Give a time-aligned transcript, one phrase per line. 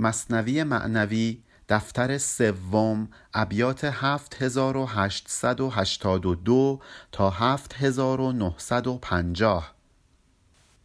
[0.00, 6.80] مصنوی معنوی دفتر سوم ابیات 7882
[7.12, 9.74] تا 7950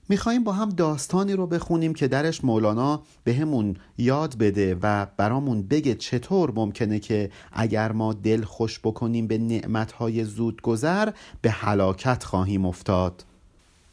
[0.10, 5.96] میخواییم با هم داستانی رو بخونیم که درش مولانا بهمون یاد بده و برامون بگه
[5.96, 11.12] چطور ممکنه که اگر ما دل خوش بکنیم به نعمتهای زود گذر
[11.42, 13.26] به حلاکت خواهیم افتاد.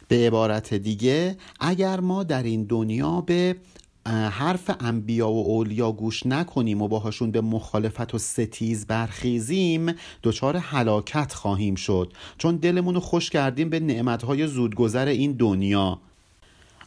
[0.08, 3.56] به عبارت دیگه اگر ما در این دنیا به
[4.06, 11.32] حرف انبیا و اولیا گوش نکنیم و باهاشون به مخالفت و ستیز برخیزیم دچار حلاکت
[11.32, 12.12] خواهیم شد.
[12.38, 15.98] چون دلمون رو خوش کردیم به نعمتهای زودگذر این دنیا.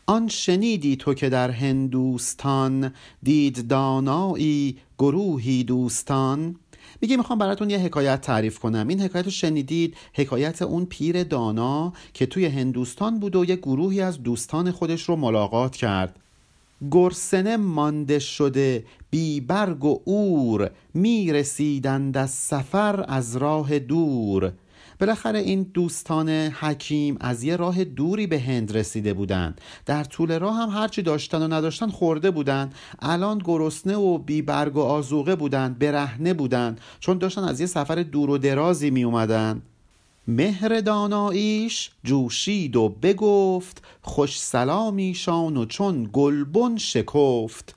[0.07, 6.55] آن شنیدی تو که در هندوستان دید دانایی گروهی دوستان؟
[7.01, 8.87] میگه می‌خوام براتون یه حکایت تعریف کنم.
[8.87, 14.01] این حکایت رو شنیدید؟ حکایت اون پیر دانا که توی هندوستان بود و یه گروهی
[14.01, 16.19] از دوستان خودش رو ملاقات کرد.
[16.91, 24.51] گرسنه مانده شده بی برگ و اور می‌رسیدند از سفر از راه دور.
[24.99, 29.61] بالاخره این دوستان حکیم از یه راه دوری به هند رسیده بودند.
[29.85, 32.75] در طول راه هم هرچی داشتن و نداشتن خورده بودند.
[32.99, 36.79] الان گرسنه و بی برگ و آزوقه بودند برهنه بودند.
[36.99, 39.61] چون داشتن از یه سفر دور و درازی می اومدن
[40.27, 47.75] مهر داناییش جوشید و بگفت خوش سلامیشان و چون گلبن شکفت.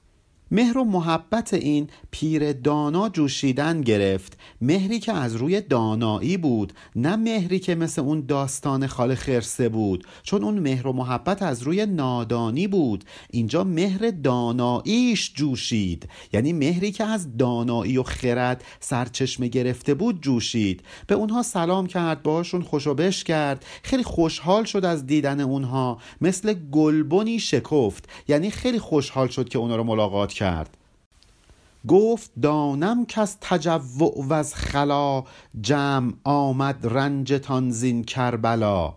[0.51, 4.39] مهر و محبت این پیر دانا جوشیدن گرفت.
[4.61, 10.07] مهری که از روی دانایی بود نه مهری که مثل اون داستان خال خرسه بود
[10.23, 13.05] چون اون مهر و محبت از روی نادانی بود.
[13.31, 16.09] اینجا مهر داناییش جوشید.
[16.33, 20.83] یعنی مهری که از دانایی و خرد سرچشمه گرفته بود جوشید.
[21.07, 23.65] به اونها سلام کرد باشون خوشو بش کرد.
[23.83, 25.99] خیلی خوشحال شد از دیدن اونها.
[26.21, 28.09] مثل گلبنی شکفت.
[28.29, 30.77] یعنی خیلی خوشحال شد که اونها رو ملاقات کرد.
[31.89, 35.25] گفت دانم از تجوع و از خلا
[35.61, 38.95] جمع آمد رنجتان زین کربلا.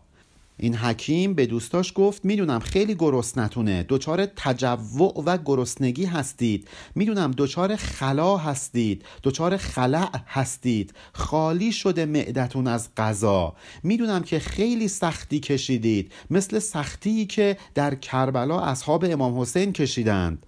[0.57, 6.68] این حکیم به دوستاش گفت می‌دونم خیلی گرسنتونه دچار تجوع و گرسنگی هستید.
[6.96, 10.94] می‌دونم دچار خلا هستید دچار خلع هستید.
[11.13, 13.53] خالی شده معدتون از غذا.
[13.84, 20.46] می‌دونم که خیلی سختی کشیدید مثل سختی که در کربلا اصحاب امام حسین کشیدند.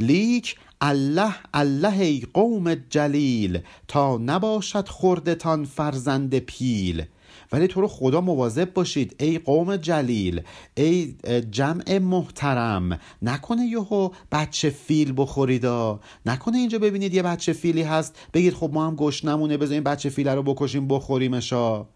[0.00, 3.58] لیک الله الله ای قوم جلیل
[3.88, 7.04] تا نباشد خوردتان فرزند پیل.
[7.52, 10.40] ولی تو رو خدا مواظب باشید ای قوم جلیل
[10.74, 11.14] ای
[11.50, 18.54] جمع محترم نکنه یهو بچه فیل بخوریدا نکنه اینجا ببینید یه بچه فیلی هست بگید
[18.54, 21.86] خب ما هم گشت نمونه بذاریم بچه فیل رو بکشیم بخوریمشا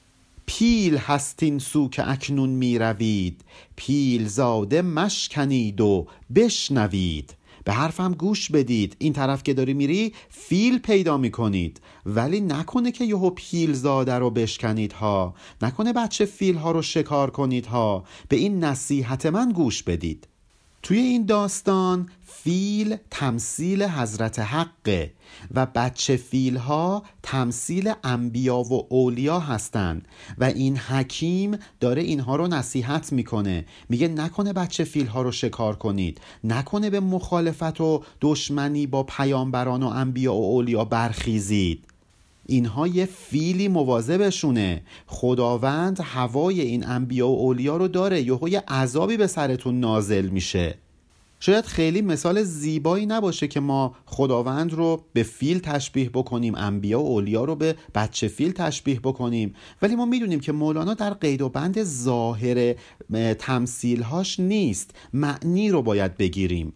[0.47, 3.41] پیل هست این سو که اکنون می روید
[3.77, 7.35] پیل زاده مشکنید و بشنوید.
[7.65, 8.97] به حرفم گوش بدید.
[8.99, 11.81] این طرف که داری میری فیل پیدا می‌کنید.
[12.07, 17.31] ولی نکنه که یهو پیل زاده رو بشکنید ها نکنه بچه فیل ها رو شکار
[17.31, 20.27] کنید ها به این نصیحت من گوش بدید.
[20.83, 25.13] توی این داستان فیل تمثیل حضرت حقه
[25.55, 30.09] و بچه فیل ها تمثیل انبیا و اولیا هستند
[30.39, 33.65] و این حکیم داره اینها رو نصیحت می‌کنه.
[33.89, 36.21] میگه نکنه بچه فیل ها رو شکار کنید.
[36.45, 41.90] نکنه به مخالفت و دشمنی با پیامبران و انبیا و اولیا برخیزید.
[42.51, 44.83] اینها یه فیلی مواظبشونه.
[45.07, 48.23] خداوند هوای این انبیا و اولیا رو داره.
[48.23, 50.79] یهو یه عذابی به سرتون نازل میشه.
[51.41, 57.07] شاید خیلی مثال زیبایی نباشه که ما خداوند رو به فیل تشبیه بکنیم انبیا و
[57.07, 59.55] اولیا رو به بچه فیل تشبیه بکنیم.
[59.83, 62.75] ولی ما می‌دونیم که مولانا در قید و بند ظاهر
[63.39, 64.91] تمثیلهاش نیست.
[65.13, 66.73] معنی رو باید بگیریم.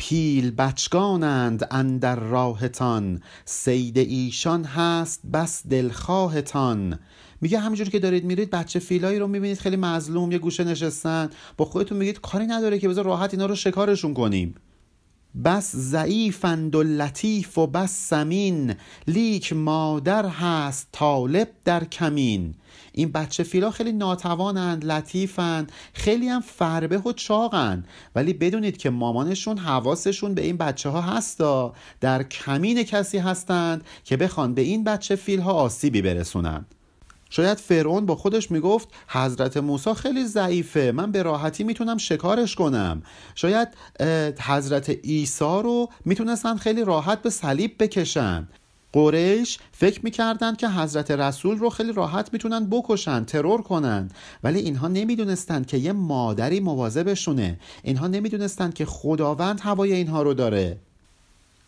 [0.00, 6.98] پیل بچگانند اندر راهتان سید ایشان هست بس دلخواهتان.
[7.40, 11.30] میگه همینجور که دارید میرید بچه فیلایی رو می‌بینید خیلی مظلوم یه گوشه نشستن.
[11.56, 14.54] با خودتون میگید کاری نداره که بذار راحت اینا رو شکارشون کنیم.
[15.44, 18.74] بس ضعیفند و لطیف و بس سمین
[19.06, 22.54] لیک مادر هست طالب در کمین.
[22.92, 27.88] این بچه فیلا خیلی ناتوانند لطیفند خیلی هم فربه و چاقند.
[28.14, 31.74] ولی بدونید که مامانشون حواسشون به این بچه ها هستا.
[32.00, 36.74] در کمین کسی هستند که بخوان به این بچه فیل ها آسیبی برسونند
[37.30, 43.02] شاید فرعون با خودش می‌گفت حضرت موسی خیلی ضعیفه من به راحتی می‌تونم شکارش کنم.
[43.34, 43.68] شاید
[44.40, 48.48] حضرت عیسی رو می‌تونستن خیلی راحت به صلیب بکشن.
[48.92, 54.10] قریش فکر می‌کردند که حضرت رسول رو خیلی راحت می‌تونن بکشن ترور کنن.
[54.44, 57.58] ولی اینها نمی‌دونستند که یه مادری مواظبشونه.
[57.82, 60.78] اینها نمی‌دونستند که خداوند هوای اینها رو داره.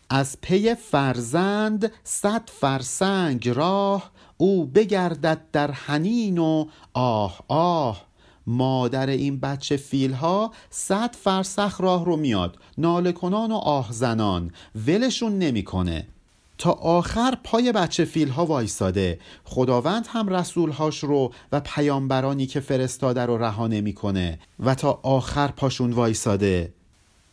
[0.09, 8.01] از پی فرزند صد فرسنگ راه او بگردد در حنین و آه آه.
[8.47, 12.57] مادر این بچه فیل ها صد فرسخ راه رو میاد.
[12.77, 14.51] ناله کنان و آه زنان
[14.87, 16.07] ولشون نمی‌کنه.
[16.57, 19.19] تا آخر پای بچه فیل ها وایساده.
[19.43, 24.39] خداوند هم رسولهاش رو و پیامبرانی که فرستاده رو رها نمی‌کنه.
[24.59, 26.73] و تا آخر پاشون وایساده.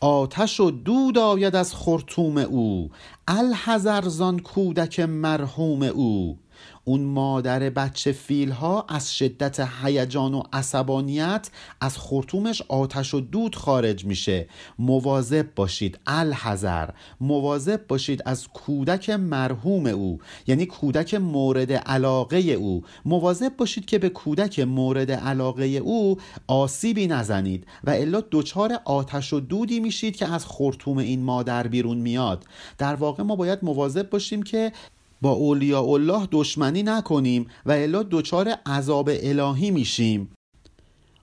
[0.01, 2.91] آتش و دود آید از خرطوم او.
[3.29, 6.37] الحذر زان کودک مرحوم او.
[6.85, 11.51] اون مادر بچه فیل ها از شدت هیجان و عصبانیت
[11.81, 14.49] از خورتومش آتش و دود خارج میشه.
[14.79, 16.91] مواظب باشید الحذر.
[17.21, 22.83] مواظب باشید از کودک مرحوم او یعنی کودک مورد علاقه او.
[23.05, 26.17] مواظب باشید که به کودک مورد علاقه او
[26.47, 31.99] آسیبی نزنید و الا دچار آتش و دودی میشید که از خورتوم این مادر بیرون
[31.99, 32.45] میاد.
[32.79, 34.73] در واقع ما باید مواظب باشیم که
[35.21, 40.33] با اولیاء الله دشمنی نکنیم و الا دچار عذاب الهی میشیم.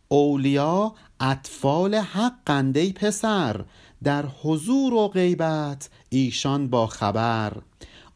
[0.07, 3.65] اولیا اطفال حق قنده پسر
[4.03, 7.53] در حضور و غیبت ایشان با خبر.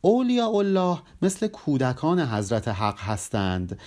[0.01, 3.79] اولیاء الله مثل کودکان حضرت حق هستند.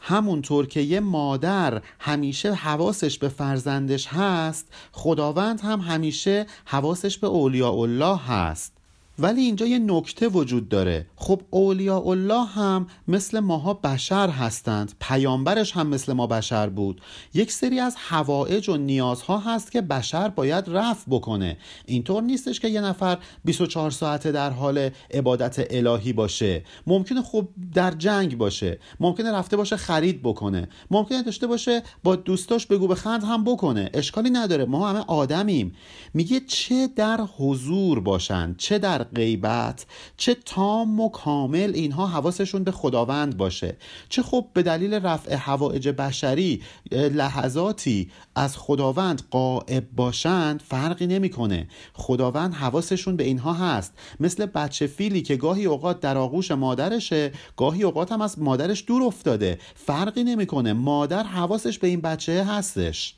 [0.00, 7.74] همونطور که یه مادر همیشه حواسش به فرزندش هست خداوند هم همیشه حواسش به اولیاء
[7.74, 8.77] الله هست.
[9.18, 11.06] ولی اینجا یه نکته وجود داره.
[11.16, 14.92] خب اولیاء الله هم مثل ماها بشر هستند.
[15.00, 17.00] پیامبرش هم مثل ما بشر بود.
[17.34, 21.56] یک سری از هوایج و نیازها هست که بشر باید رفع بکنه.
[21.86, 26.64] اینطور نیستش که یه نفر 24 ساعته در حال عبادت الهی باشه.
[26.86, 28.78] ممکنه خب در جنگ باشه.
[29.00, 30.68] ممکنه رفته باشه خرید بکنه.
[30.90, 33.90] ممکنه داشته باشه با دوستاش بگو بخند هم بکنه.
[33.94, 34.64] اشکالی نداره.
[34.64, 35.72] ما همه آدمیم.
[36.14, 39.86] میگه چه در حضور باشن چه در غیبت.
[40.16, 43.76] چه تام و کامل اینها حواسشون به خداوند باشه.
[44.08, 46.62] چه خب به دلیل رفع هوایج بشری
[46.92, 51.68] لحظاتی از خداوند قائب باشند فرقی نمی‌کنه.
[51.94, 53.92] خداوند حواسشون به اینها هست.
[54.20, 59.02] مثل بچه فیلی که گاهی اوقات در آغوش مادرشه گاهی اوقات هم از مادرش دور
[59.02, 59.58] افتاده.
[59.74, 60.72] فرقی نمی‌کنه.
[60.72, 63.17] مادر حواسش به این بچه هستش.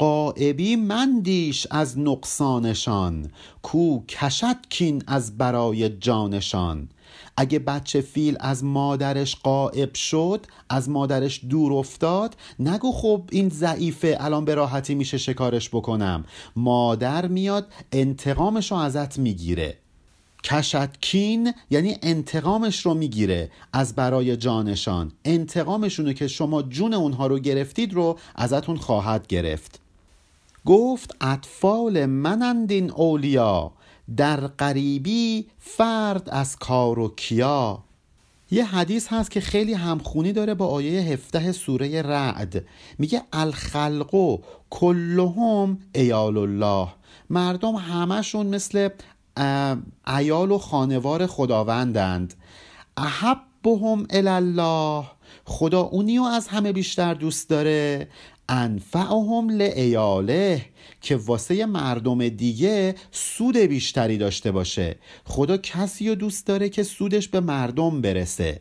[0.00, 3.30] قائبی مندیش از نقصانشان
[3.62, 6.88] کو کشد کین از برای جانشان.
[7.36, 14.16] اگه بچه فیل از مادرش قائب شد از مادرش دور افتاد نگو خب این ضعیفه
[14.20, 16.24] الان به راحتی میشه شکارش بکنم.
[16.56, 19.76] مادر میاد انتقامش رو ازت می‌گیره.
[20.44, 25.12] کشتکین یعنی انتقامش رو می‌گیره از برای جانشان.
[25.24, 29.79] انتقامشونو که شما جون اونها رو گرفتید رو ازتون خواهد گرفت.
[30.66, 33.72] گفت اطفال منند این اولیا
[34.16, 37.84] در غریبی فرد از کار و کیا.
[38.50, 42.64] یه حدیث هست که خیلی همخونی داره با آیه هفته سوره رعد.
[42.98, 44.40] میگه الخلق
[44.70, 46.88] کلهم ایال الله.
[47.30, 48.88] مردم همشون مثل
[50.06, 52.34] ایال و خانوار خداوندند.
[52.96, 55.04] احبهم الله.
[55.44, 58.08] خدا اونیو از همه بیشتر دوست داره.
[58.50, 60.64] انفعهم لعیاله
[61.00, 64.96] که واسه مردم دیگه سود بیشتری داشته باشه.
[65.24, 68.60] خدا کسی رو دوست داره که سودش به مردم برسه.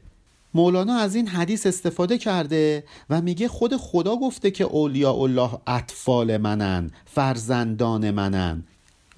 [0.53, 6.37] مولانا از این حدیث استفاده کرده و میگه خود خدا گفته که اولیاء الله اطفال
[6.37, 8.63] منن فرزندان منن.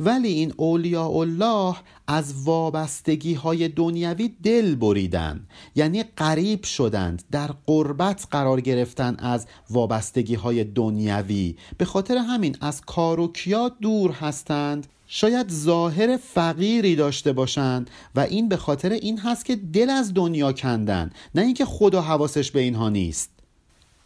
[0.06, 1.76] ولی این اولیاء الله
[2.08, 10.36] از وابستگی های دنیوی دل بریدن یعنی قریب شدند در قربت قرار گرفتن از وابستگی
[10.36, 11.56] های دنیوی.
[11.78, 14.88] به خاطر همین از کار و کیا دور هستند.
[15.08, 20.54] شاید ظاهر فقیری داشته باشند و این به خاطر این هست که دل از دنیا
[20.54, 23.41] کندن نه اینکه خدا حواسش به اینها نیست.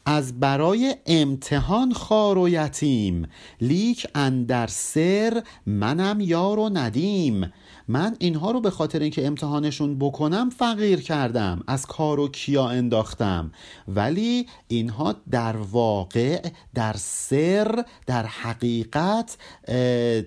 [0.06, 3.28] از برای امتحان خار و یتیم.
[3.62, 7.52] لیک اندر سر منم یار و ندیم.
[7.88, 11.64] من اینها رو به خاطر اینکه امتحانشون بکنم فقیر کردم.
[11.68, 13.52] از کار و کیا انداختم.
[13.88, 19.38] ولی اینها در واقع در سر در حقیقت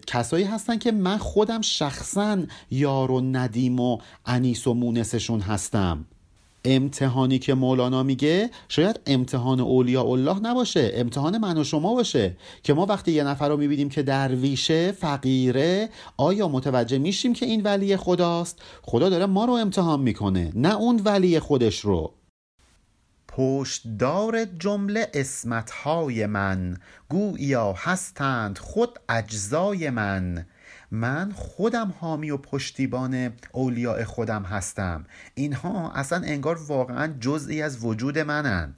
[0.06, 2.38] کسایی هستن که من خودم شخصا
[2.70, 6.04] یار و ندیم و انیس و مونسشون هستم.
[6.64, 12.36] امتحانی که مولانا میگه شاید امتحان اولیاء الله نباشه امتحان من و شما باشه.
[12.62, 17.62] که ما وقتی یه نفر رو می‌بینیم که درویشه فقیره آیا متوجه میشیم که این
[17.62, 22.12] ولی خداست؟ خدا داره ما رو امتحان می‌کنه نه اون ولی خودش رو.
[23.28, 26.76] پشتدار جمله اسمتهای من
[27.08, 30.46] گویا هستند خود اجزای من.
[30.90, 35.04] من خودم حامی و پشتیبان اولیاء خودم هستم.
[35.34, 38.74] اینها اصلا انگار واقعا جزئی از وجود منن.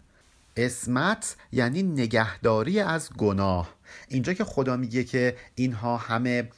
[0.56, 3.74] اسمت یعنی نگهداری از گناه.
[4.08, 6.48] اینجا که خدا میگه که اینها همه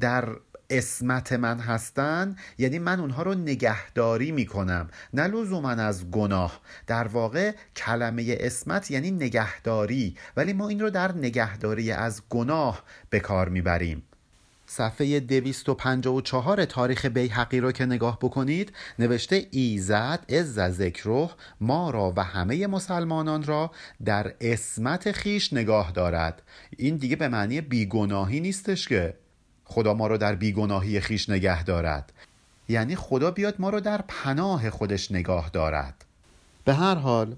[0.00, 0.28] در
[0.70, 4.88] اسمت من هستن یعنی من اونها رو نگهداری می‌کنم.
[5.14, 6.60] نه لزوما از گناه.
[6.86, 10.16] در واقع کلمه اسمت یعنی نگهداری.
[10.36, 14.02] ولی ما این رو در نگهداری از گناه به کار می‌بریم.
[14.74, 22.24] صفحه 254 تاریخ بیحقی رو که نگاه بکنید نوشته ایزد از ذکره ما را و
[22.24, 23.70] همه مسلمانان را
[24.04, 26.42] در اسمت خیش نگاه دارد.
[26.76, 29.14] این دیگه به معنی بیگناهی نیستش که
[29.64, 32.12] خدا ما رو در بیگناهی خیش نگه دارد.
[32.68, 36.04] یعنی خدا بیاد ما رو در پناه خودش نگاه دارد.
[36.64, 37.36] به هر حال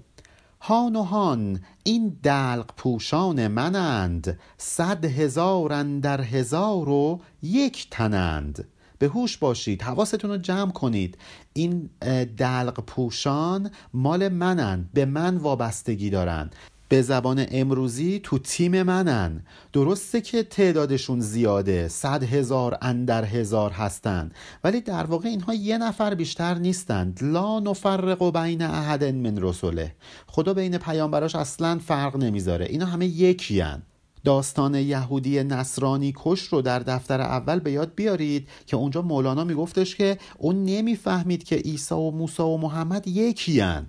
[0.67, 4.39] هان و هان این دلق پوشان منند.
[4.57, 8.67] صد هزار در هزار و یک تنند.
[8.99, 11.17] به هوش باشید حواستون رو جمع کنید.
[11.53, 11.89] این
[12.37, 16.55] دلق پوشان مال منند به من وابستگی دارند
[16.89, 19.43] به زبان امروزی تو تیم منن.
[19.73, 26.15] درسته که تعدادشون زیاده صد هزار اندر هزار هستند ولی در واقع اینها یه نفر
[26.15, 29.95] بیشتر نیستند لا نفرق و بین احد من رسوله
[30.27, 32.65] خدا بین پیامبراش اصلا فرق نمی‌ذاره.
[32.65, 33.83] اینا همه یکی هن.
[34.23, 39.95] داستان یهودی نصرانی کش رو در دفتر اول به یاد بیارید که اونجا مولانا میگفتش
[39.95, 43.85] که اون نمی‌فهمید که عیسی و موسی و محمد یکی هن.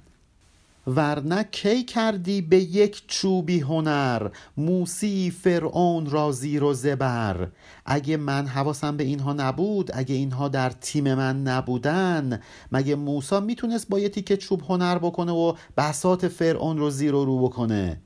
[0.87, 7.49] ورنه کی کردی به یک چوبی هنر؟ موسی فرعون را زیر و زبر.
[7.87, 12.41] اگه من حواسم به اینها نبود اگه اینها در تیم من نبودن
[12.73, 17.25] مگه موسی می‌تونست با یه تیکه چوب هنر بکنه و بسات فرعون رو زیر و
[17.25, 18.01] رو بکنه؟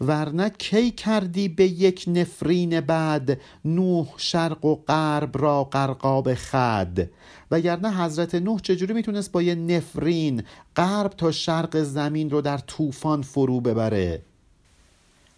[0.00, 7.08] ورنه کی کردی به یک نفرین بعد نوح شرق و غرب را غرقاب خد.
[7.50, 10.42] وگرنه حضرت نوح چجوری می‌تونست با یه نفرین
[10.76, 14.22] غرب تا شرق زمین رو در طوفان فرو ببره؟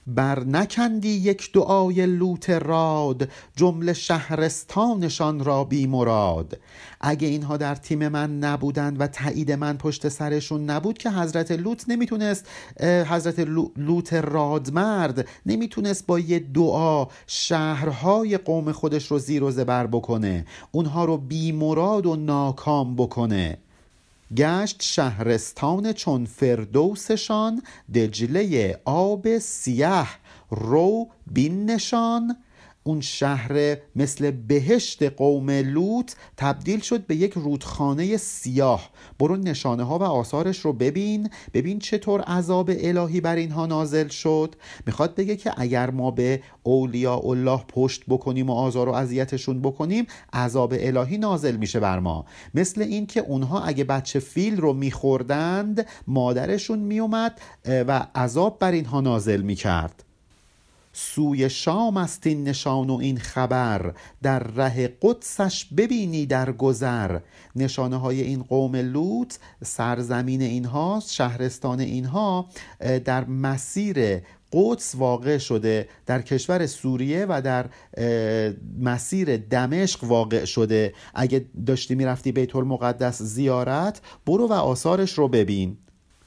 [0.06, 6.59] بر نکندی یک دعای لوت راد جمله شهرستانشان را بی مراد.
[7.00, 11.85] اگه اینها در تیم من نبودند و تایید من پشت سرشون نبود که حضرت لوط
[11.88, 12.49] نمی‌تونست
[12.80, 13.38] حضرت
[13.76, 20.47] لوط رادمرد نمی‌تونست با یه دعا شهرهای قوم خودش رو زیر و زبر بکنه.
[20.73, 23.59] اونها رو بی مراد و ناکام بکنه.
[24.37, 27.62] گشت شهرستان چون فردوسشان
[27.95, 30.07] دجله آب سیه
[30.51, 32.37] رو بین نشان.
[32.85, 38.91] اون شهر مثل بهشت قوم لوط تبدیل شد به یک رودخانه سیاه.
[39.19, 41.31] برو نشانه ها و آثارش رو ببین.
[41.55, 44.55] ببین چطور عذاب الهی بر اینها نازل شد.
[44.87, 50.07] می‌خواد بگه که اگر ما به اولیاء الله پشت بکنیم و آزار و اذیتشون بکنیم
[50.33, 52.25] عذاب الهی نازل میشه بر ما.
[52.55, 59.01] مثل این که اونها اگه بچه فیل رو میخوردند مادرشون میومد و عذاب بر اینها
[59.01, 60.05] نازل می‌کرد.
[60.93, 63.95] سوی شام است این نشان و این خبر.
[64.23, 67.19] در ره قدسش ببینی در گذر.
[67.57, 69.35] نشانه های این قوم لوط
[69.65, 72.49] سرزمین اینها شهرستان اینها
[73.05, 74.21] در مسیر
[74.53, 77.67] قدس واقع شده در کشور سوریه و در
[78.81, 80.95] مسیر دمشق واقع شده.
[81.15, 85.77] اگه داشتی می‌رفتی بیت المقدس زیارت برو و آثارش رو ببین.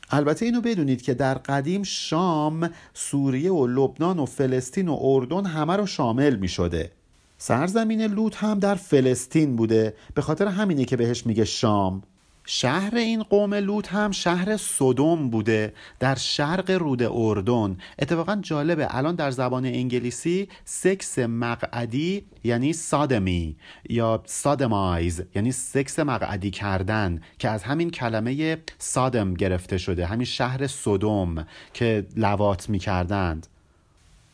[0.10, 5.76] البته اینو بدونید که در قدیم شام سوریه و لبنان و فلسطین و اردن همه
[5.76, 6.92] رو شامل می شده
[7.38, 9.94] سرزمین لوط هم در فلسطین بوده.
[10.14, 12.04] به خاطر همینه که بهش میگه شام.
[12.46, 17.78] شهر این قوم لوط هم شهر صدوم بوده در شرق رود اردن.
[18.00, 23.56] اتفاقا جالبه الان در زبان انگلیسی سکس مقعدی یعنی سادمی
[23.90, 30.68] یا سادمایز یعنی سکس مقعدی کردن که از همین کلمه سادم گرفته شده همین شهر
[30.68, 33.48] صدوم که لوات می‌کردند.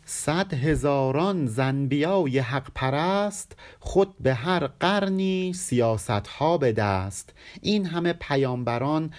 [0.06, 7.34] صد هزاران زنبیای حق پرست خود به هر قرنی سیاست ها به دست.
[7.62, 9.14] این همه پیامبران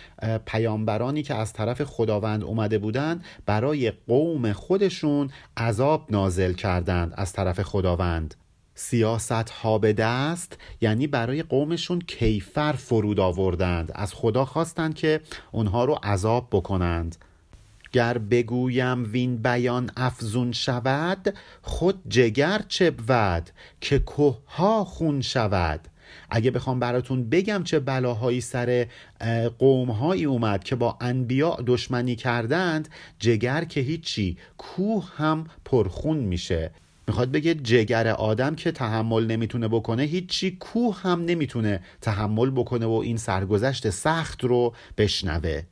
[0.46, 7.62] پیامبرانی که از طرف خداوند اومده بودند برای قوم خودشون عذاب نازل کردند از طرف
[7.62, 8.34] خداوند.
[8.74, 13.92] سیاست ها به دست یعنی برای قومشون کیفر فرود آوردند.
[13.94, 15.20] از خدا خواستند که
[15.52, 17.16] اونها رو عذاب بکنند.
[17.92, 25.80] گر بگویم وین بیان افزون شود خود جگر چه بود که کوه خون شود؟
[26.30, 28.86] اگه بخوام براتون بگم چه بلاهایی سر
[29.58, 36.70] قومهایی اومد که با انبیا دشمنی کردند جگر که هیچی کوه هم پرخون میشه.
[37.06, 42.92] می‌خواد بگه جگر آدم که تحمل نمی‌تونه بکنه هیچی کوه هم نمی‌تونه تحمل بکنه و
[42.92, 45.62] این سرگذشت سخت رو بشنوه.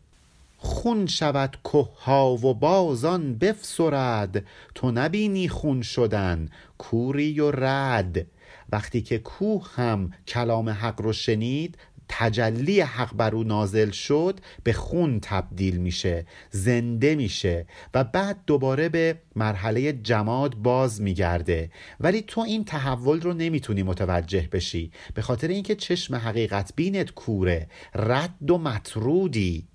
[0.63, 1.57] خون شود
[2.01, 4.45] ها و بازان بفسرد.
[4.75, 6.49] تو نبینی خون شدن
[6.79, 8.27] کوری و رد.
[8.73, 14.73] وقتی که کوه هم کلام حق رو شنید تجلی حق بر او نازل شد به
[14.73, 21.71] خون تبدیل میشه زنده میشه و بعد دوباره به مرحله جماد باز میگرده.
[22.01, 24.93] ولی تو این تحول رو نمی‌تونی متوجه بشی.
[25.15, 29.70] به خاطر اینکه چشم حقیقت بینت کوره رد و مطرودی.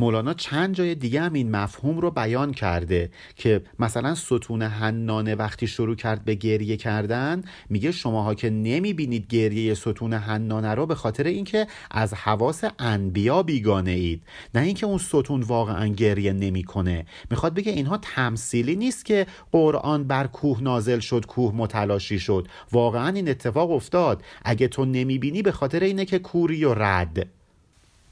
[0.00, 5.66] مولانا چند جای دیگه هم این مفهوم رو بیان کرده که مثلا ستون حنانه وقتی
[5.66, 11.24] شروع کرد به گریه کردن میگه شماها که نمی‌بینید گریه ستون حنانه رو به خاطر
[11.24, 14.22] اینکه از حواس انبیا بیگانه اید.
[14.54, 17.06] نه اینکه اون ستون واقعا گریه نمی‌کنه.
[17.30, 22.48] می‌خواد بگه اینها تمثیلی نیست که قرآن بر کوه نازل شد کوه متلاشی شد.
[22.72, 24.22] واقعا این اتفاق افتاد.
[24.44, 27.26] اگه تو نمی‌بینی به خاطر اینه که کوری و رد.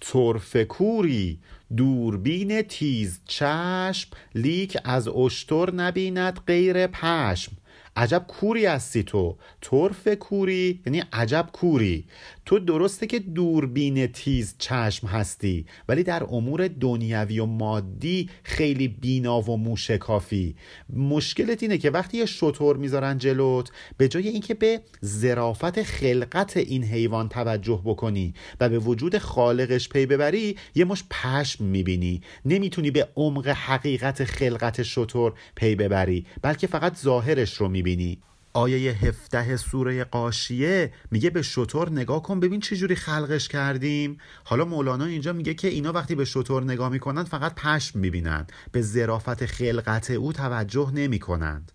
[0.00, 1.38] طرف کوری.
[1.76, 7.52] دوربین تیز چشم لیک از اشتر نبیند غیر پشم.
[7.96, 12.04] عجب کوری هستی تو طرف کوری یعنی عجب کوری.
[12.48, 19.40] تو درسته که دوربین تیز چشم هستی ولی در امور دنیوی و مادی خیلی بینا
[19.40, 20.54] و موشکافی
[20.96, 26.84] مشکلت اینه که وقتی یه شطور می‌ذارن جلوت به جای اینکه به زرافت خلقت این
[26.84, 32.20] حیوان توجه بکنی و به وجود خالقش پی ببری یه مش پشم می‌بینی.
[32.44, 38.18] نمی‌تونی به عمق حقیقت خلقت شطور پی ببری بلکه فقط ظاهرش رو می‌بینی.
[38.58, 44.18] آیه هفته سوره قاشیه میگه به شطور نگاه کن ببین چه جوری خلقش کردیم.
[44.44, 48.82] حالا مولانا اینجا میگه که اینا وقتی به شطور نگاه می‌کنند فقط پشم می‌بینند به
[48.82, 51.72] زرافت خلقت او توجه نمی‌کنند.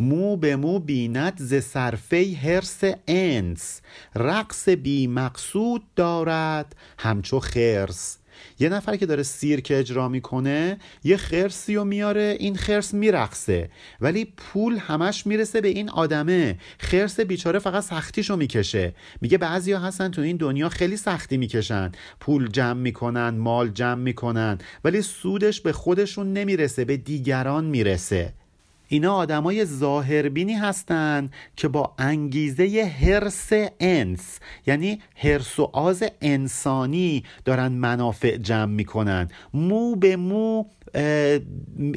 [0.00, 3.80] مو به مو بیند ز صرفه هرس انس.
[4.14, 8.18] رقص بی مقصود دارد همچو خرس.
[8.58, 13.70] یه نفر که داره سیرک اجرا می‌کنه یه خرسی رو میاره این خرس میرقصه.
[14.00, 16.58] ولی پول همش می‌رسه به این آدمه.
[16.78, 18.94] خرس بیچاره فقط سختیشو می‌کشه.
[19.20, 21.92] میگه بعضیا هستن تو این دنیا خیلی سختی می‌کشن.
[22.20, 24.58] پول جمع می‌کنن مال جمع می‌کنن.
[24.84, 28.32] ولی سودش به خودشون نمی‌رسه به دیگران می‌رسه.
[28.88, 37.68] اینا آدمای ظاهربینی هستند که با انگیزه هرس انس یعنی هرس و آز انسانی دارن
[37.72, 39.28] منافع جمع می‌کنن.
[39.54, 40.64] مو به مو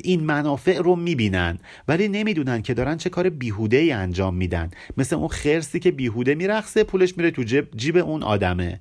[0.04, 1.58] این منافع رو می‌بینن.
[1.88, 4.71] ولی نمی‌دونن که دارن چه کار بیهوده ای انجام میدن.
[4.97, 8.80] مثل اون خرسی که بیهوده میرخصه پولش میره تو جیب, جیب اون آدمه.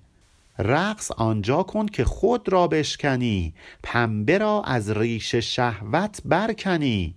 [0.58, 7.14] رقص آنجا کن که خود را بشکنی پنبه را از ریش شهوت برکنی.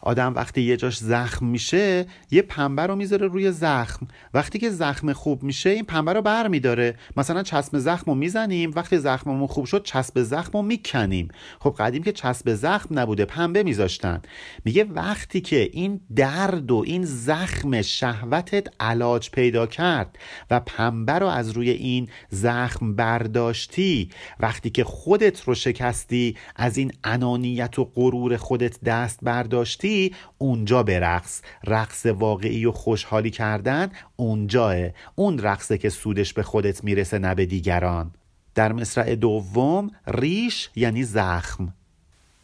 [0.00, 4.08] آدم وقتی یه جاش زخم میشه یه پنبه رو می‌ذاره روی زخم.
[4.34, 8.72] وقتی که زخم خوب میشه این پنبه رو بر میداره مثلا چسب زخم رو می‌زنیم
[8.76, 11.28] وقتی زخممون خوب شد چسب زخم رو می‌کنیم.
[11.60, 14.22] خب قدیم که چسب زخم نبوده پنبه میذاشتن.
[14.64, 20.18] میگه وقتی که این درد و این زخم شهوتت علاج پیدا کرد
[20.50, 24.10] و پنبه رو از روی این زخم برداشتی
[24.40, 29.89] وقتی که خودت رو شکستی از این انانیت و غرور خودت دست برداشتی
[30.38, 32.06] اونجا برقص رقص.
[32.06, 34.76] واقعی و خوشحالی کردن اونجاه
[35.14, 38.10] اون رقصه که سودش به خودت می‌رسه نه به دیگران.
[38.54, 41.74] در مصرع دوم ریش یعنی زخم.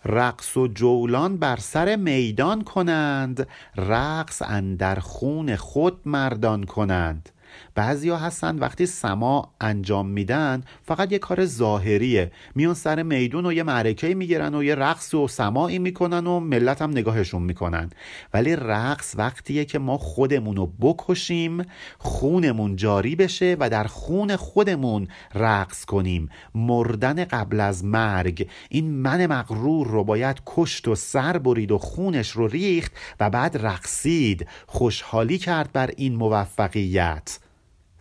[0.04, 3.48] رقص و جولان بر سر میدان کنند.
[3.76, 7.28] رقص اندر خون خود مردان کنند.
[7.76, 12.32] بعضیا هستن وقتی سما انجام میدن فقط یه کار ظاهریه.
[12.54, 16.82] میان سر میدون و یه معرکه می‌گیرن و یه رقص و سماعی می‌کنن و ملت
[16.82, 17.90] هم نگاهشون می‌کنن.
[18.34, 21.64] ولی رقص وقتیه که ما خودمون رو بکشیم
[21.98, 26.28] خونمون جاری بشه و در خون خودمون رقص کنیم.
[26.54, 28.48] مردن قبل از مرگ.
[28.68, 33.56] این من مغرور رو باید کشت و سر برید و خونش رو ریخت و بعد
[33.66, 34.46] رقصید.
[34.66, 37.38] خوشحالی کرد بر این موفقیت.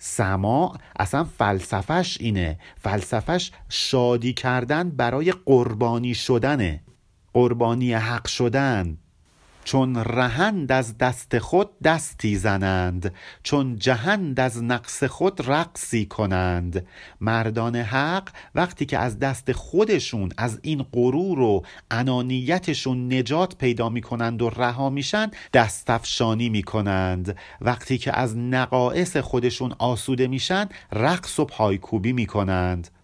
[0.08, 2.60] سما اصلا فلسفش اینه.
[2.76, 6.84] فلسفش شادی کردن برای قربانی شدنه.
[7.34, 8.98] قربانی حق شدن.
[9.66, 16.86] چون رهند از دست خود دستی زنند چون جهند از نقص خود رقصی کنند.
[17.22, 24.42] مردان حق وقتی که از دست خودشون از این غرور و انانیتشون نجات پیدا می‌کنند
[24.42, 27.38] و رها میشن دستفشانی می‌کنند.
[27.62, 32.95] وقتی که از نقائص خودشون آسوده میشن رقص و پایکوبی می‌کنند.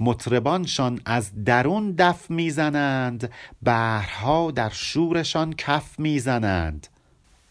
[0.00, 3.30] مطربانشان از درون دف می‌زنند
[3.62, 6.86] بهرها در شورشان کف می‌زنند.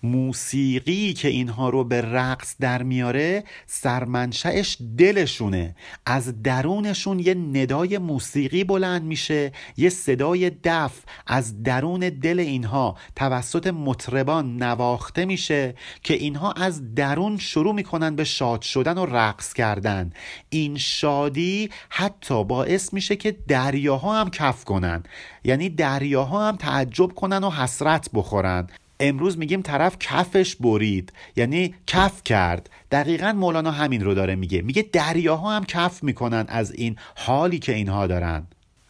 [0.04, 5.76] موسیقی که اینها رو به رقص در میاره سرمنشأش دلشونه.
[6.06, 13.68] از درونشون یه ندای موسیقی بلند میشه یه صدای دف از درون دل اینها توسط
[13.68, 20.14] مطربان نواخته میشه که اینها از درون شروع می‌کنن به شاد شدن و رقص کردن.
[20.50, 25.04] این شادی حتی باعث میشه که دریاها هم کف کنن.
[25.44, 28.68] یعنی دریاها هم تعجب کنن و حسرت بخورن.
[29.04, 31.14] امروز میگیم طرف کفش برید.
[31.36, 32.70] یعنی کف کرد.
[32.92, 34.62] دقیقا مولانا همین رو داره میگه.
[34.62, 38.48] میگه دریاها هم کف می‌کنن از این حالی که اینها دارن.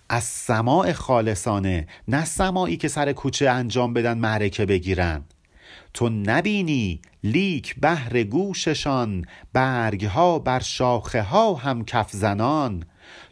[0.10, 5.23] از سماع خالصانه نه سماعی که سر کوچه انجام بدن معرکه بگیرن.
[5.93, 12.84] تو نبینی لیک بهر گوششان برگها بر شاخه ها هم کف زنان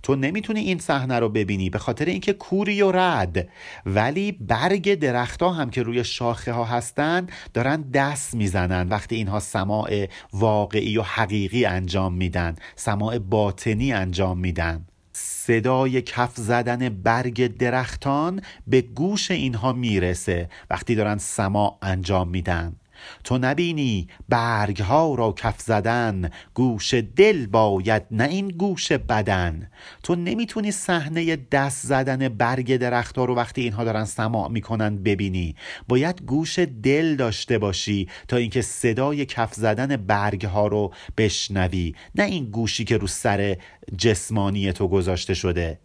[0.03, 3.49] تو نمی‌تونی این صحنه رو ببینی به خاطر اینکه کوری و رد.
[3.85, 10.07] ولی برگ درختها هم که روی شاخه ها هستن دارن دست می‌زنن وقتی اینها سماع
[10.33, 14.85] واقعی و حقیقی انجام میدن سماع باطنی انجام میدن.
[15.13, 22.75] صدای کف زدن برگ درختان به گوش اینها می‌رسه وقتی دارن سماع انجام میدن.
[23.23, 29.71] تو نبینی برگ ها را کف زدن گوش دل باید نه این گوش بدن.
[30.03, 35.55] تو نمی‌تونی صحنه دست زدن برگ درخت ها رو وقتی اینها دارن سماع می‌کنن ببینی.
[35.87, 41.95] باید گوش دل داشته باشی تا اینکه صدای کف زدن برگ ها رو بشنوی.
[42.15, 43.57] نه این گوشی که رو سر
[43.97, 45.79] جسمانی تو گذاشته شده.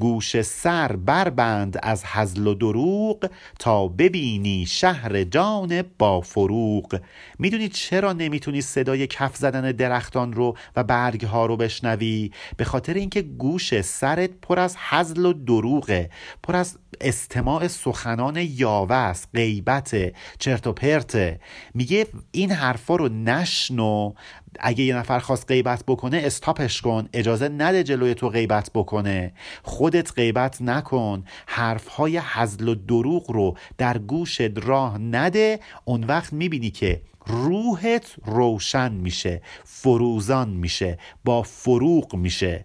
[0.00, 7.00] گوش سر بربند از حزل و دروغ تا ببینی شهر جان با فروغ.
[7.38, 12.94] می‌دونی چرا نمی‌تونی صدای کف زدن درختان رو و برگ ها رو بشنوی؟ به خاطر
[12.94, 16.10] اینکه گوش سرت پر از حزل و دروغه
[16.42, 19.96] پر از استماع سخنان یاوه است غیبت
[20.38, 21.40] چرت و پرته.
[21.74, 24.12] میگه این حرفا رو نشنو
[24.60, 27.08] اگه یه نفر خواست غیبت بکنه استاپش کن.
[27.12, 29.32] اجازه نده جلوی تو غیبت بکنه.
[29.62, 31.24] خودت غیبت نکن.
[31.46, 35.60] حرفهای حزل و دروغ رو در گوشت راه نده.
[35.84, 42.64] اون وقت می‌بینی که روحت روشن میشه فروزان میشه با فروغ میشه.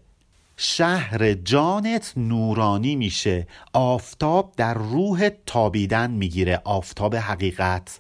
[0.58, 3.48] شهر جانت نورانی میشه.
[3.74, 6.62] آفتاب در روح تابیدن می‌گیره.
[6.64, 8.00] آفتاب حقیقت.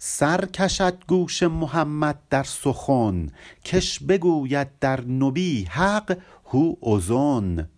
[0.00, 3.28] سر کشد گوش محمد در سخن
[3.64, 7.68] کش بگوید در نبی حق هو ازون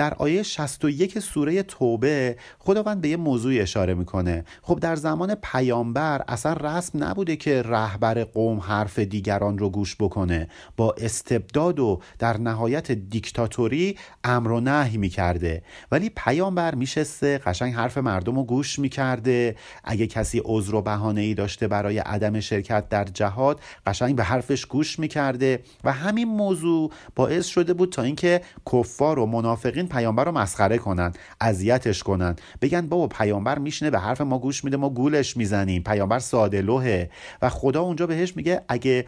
[0.00, 4.44] در آیه 61 سوره توبه خداوند به یه موضوع اشاره می‌کنه.
[4.62, 10.48] خب در زمان پیامبر اصلا رسم نبوده که رهبر قوم حرف دیگران رو گوش بکنه.
[10.76, 15.62] با استبداد و در نهایت دیکتاتوری امر و نهی می‌کرده.
[15.92, 19.56] ولی پیامبر میشسته قشنگ حرف مردم رو گوش می‌کرده.
[19.84, 24.66] اگه کسی عذر و بهانه ای داشته برای عدم شرکت در جهاد قشنگ به حرفش
[24.66, 25.62] گوش می‌کرده.
[25.84, 28.40] و همین موضوع باعث شده بود تا اینکه
[28.72, 32.36] کفار و منافقین پیامبر رو مسخره کنن اذیتش کنن.
[32.62, 35.82] بگن بابا پیامبر میشنه به حرف ما گوش میده ما گولش می‌زنیم.
[35.82, 37.10] پیامبر ساده لوحه
[37.42, 39.06] و خدا اونجا بهش میگه اگه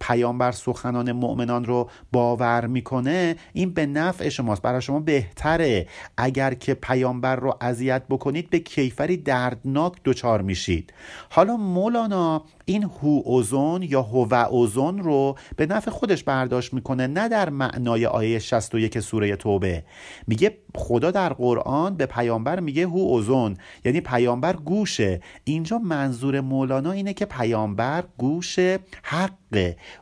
[0.00, 5.86] پیامبر سخنان مؤمنان رو باور می‌کنه این به نفع شماست برای شما بهتره.
[6.16, 10.92] اگر که پیامبر رو اذیت بکنید به کیفری دردناک دچار میشید.
[11.30, 17.28] حالا مولانا این هو اوزون یا هو اوزون رو به نفع خودش برداشت می‌کنه نه
[17.28, 19.84] در معنای آیه 61 سوره توبه.
[20.26, 25.20] میگه خدا در قرآن به پیامبر میگه هو اوزون یعنی پیامبر گوشه.
[25.44, 28.58] اینجا منظور مولانا اینه که پیامبر گوش
[29.02, 29.32] حق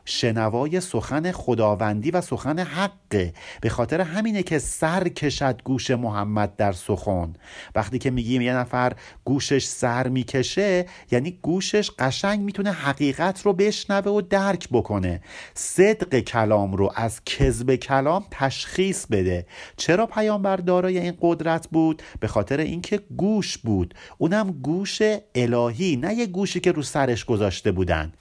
[0.05, 3.33] شنوای سخن خداوندی و سخن حقه.
[3.61, 7.33] به خاطر همینه که سر کشد گوش محمد در سخن.
[7.75, 8.93] وقتی که میگیم یه نفر
[9.25, 15.21] گوشش سر می‌کشه یعنی گوشش قشنگ می‌تونه حقیقت رو بشنوه و درک بکنه.
[15.53, 19.45] صدق کلام رو از کذب کلام تشخیص بده.
[19.77, 23.93] چرا پیامبر دارای این قدرت بود؟ به خاطر اینکه گوش بود.
[24.17, 25.01] اونم گوش
[25.35, 28.13] الهی نه یه گوشی که رو سرش گذاشته بودن.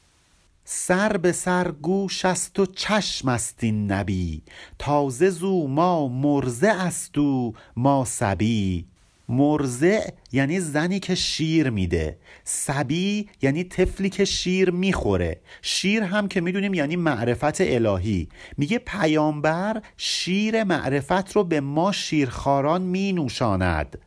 [0.65, 4.43] سر به سر گوش است و چشم است این نبی.
[4.79, 8.85] تازه زو ما مرزه است و ما سبی.
[9.29, 12.19] مرزع یعنی زنی که شیر میده.
[12.45, 15.41] سبی یعنی طفلی که شیر می‌خوره.
[15.63, 18.29] شیر هم که می‌دونیم یعنی معرفت الهی.
[18.57, 23.99] میگه پیامبر شیر معرفت رو به ما شیرخواران مینوشاند.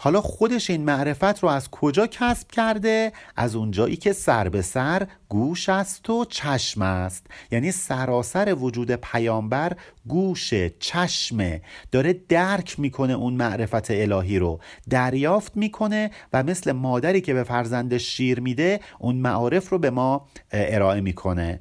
[0.00, 5.06] حالا خودش این معرفت رو از کجا کسب کرده؟ از اونجایی که سر به سر
[5.28, 7.26] گوش است و چشم است.
[7.50, 9.72] یعنی سراسر وجود پیامبر
[10.06, 11.62] گوش چشمه.
[11.92, 14.60] داره درک می‌کنه اون معرفت الهی رو.
[14.90, 20.28] دریافت می‌کنه و مثل مادری که به فرزندش شیر میده اون معارف رو به ما
[20.52, 21.60] ارائه می‌کنه.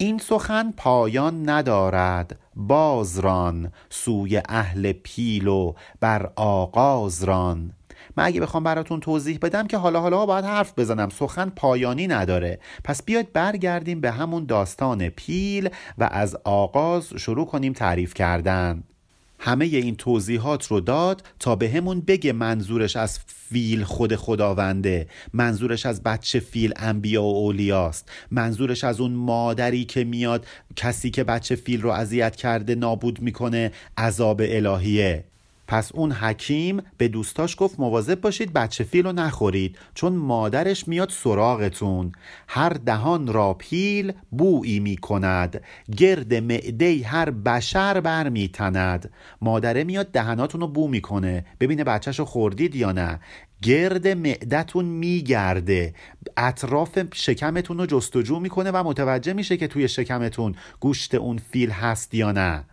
[0.00, 7.72] این سخن پایان ندارد بازران سوی اهل پیل و بر آغاز ران.
[8.16, 11.08] من اگه بخوام براتون توضیح بدم که حالا حالا باید حرف بزنم.
[11.08, 12.60] سخن پایانی نداره.
[12.84, 18.82] پس بیاید برگردیم به همون داستان پیل و از آغاز شروع کنیم تعریف کردن.
[19.42, 25.86] همه این توضیحات رو داد تا به همون بگه منظورش از فیل خود خداونده منظورش
[25.86, 31.56] از بچه فیل انبیا و اولیاست منظورش از اون مادری که میاد کسی که بچه
[31.56, 35.29] فیل رو اذیت کرده نابود می‌کنه عذاب الهیه.
[35.70, 41.10] پس اون حکیم به دوستاش گفت مواظب باشید بچه فیل رو نخورید چون مادرش میاد
[41.10, 42.12] سراغتون.
[42.48, 45.64] هر دهان را پیل بویی می کند
[45.96, 51.44] گرد معده هر بشر بر می تند مادره میاد دهناتون رو بو می‌کنه.
[51.60, 53.20] ببینه بچهش رو خوردید یا نه.
[53.62, 55.94] گرد معدتون میگرده.
[56.36, 62.14] اطراف شکمتون رو جستجو می‌کنه و متوجه میشه که توی شکمتون گوشت اون فیل هست
[62.14, 62.64] یا نه.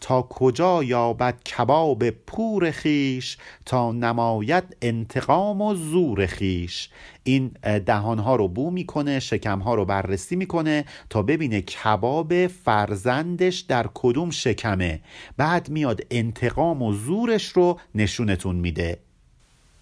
[0.00, 6.90] تا کجا یابد کباب پور خیش تا نماید انتقام و زور خیش
[7.24, 7.48] این
[7.86, 15.00] دهانها رو بو می‌کنه شکمها رو بررسی می‌کنه تا ببینه کباب فرزندش در کدوم شکمه.
[15.36, 18.98] بعد میاد انتقام و زورش رو نشونتون میده.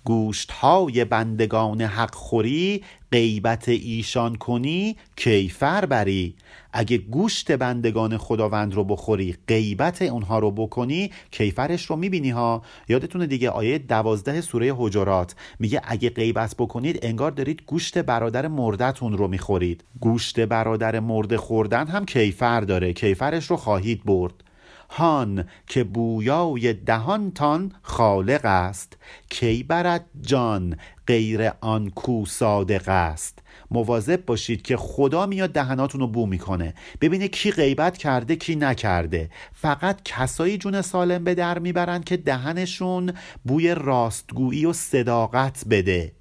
[0.07, 6.35] گوشت های بندگان حق خوری غیبت ایشان کنی کیفر بری.
[6.73, 12.63] اگه گوشت بندگان خداوند رو بخوری غیبت اونها رو بکنی کیفرش رو می‌بینی ها.
[12.89, 19.19] یادتونه دیگه آیه دوازده سوره حجرات میگه اگه غیبت بکنید انگار دارید گوشت برادر مردتون
[19.19, 19.85] رو می‌خورید.
[20.01, 22.93] گوشت برادر مرده خوردن هم کیفر داره.
[22.93, 24.46] کیفرش رو خواهید برد.
[24.91, 28.97] هان که بویای دهانتان خالق است.
[29.29, 33.39] کی برد جان غیر آن کو صادق است.
[33.71, 36.75] مواظب باشید که خدا میاد دهناتون رو بو می‌کنه.
[37.01, 39.31] ببینه کی غیبت کرده کی نکرده.
[39.53, 43.13] فقط کسایی جون سالم به در می‌برند که دهنشون
[43.45, 46.13] بوی راستگویی و صداقت بده.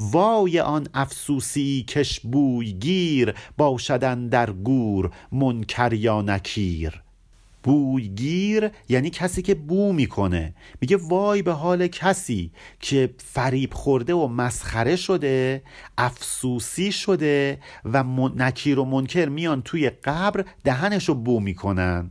[0.00, 7.03] وای آن افسوسی کش بوی گیر باشدن در گور منکر یا نکیر.
[7.64, 10.54] بویگیر یعنی کسی که بو می‌کنه.
[10.80, 15.62] میگه وای به حال کسی که فریب خورده و مسخره شده
[15.98, 18.04] افسوسی شده و
[18.36, 22.10] نکیر و منکر میان توی قبر دهنش رو بو می‌کنن.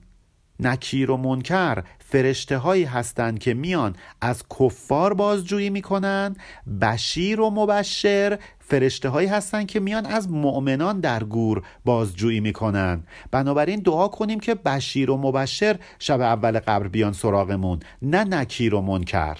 [0.60, 6.36] نکیر و منکر فرشته هایی هستند که میان از کفار بازجویی می‌کنن
[6.82, 13.04] بشیر و مبشر فرشته هایی هستند که میان از مؤمنان در گور بازجویی می‌کنن.
[13.32, 18.82] بنابراین دعا کنیم که بشیر و مبشر شب اول قبر بیان سراغمون نه نکیر و
[18.82, 19.38] منکر.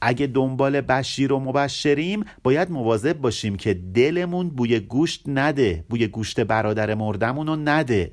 [0.00, 6.40] اگه دنبال بشیر و مبشریم باید مواظب باشیم که دلمون بوی گوشت نده بوی گوشت
[6.40, 8.12] برادر مردمون رو نده.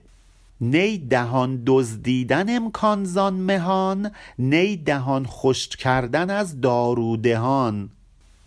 [0.62, 7.90] نی دهان دزدیدن امکان زان مهان نی دهان خشک کردن از دارودهان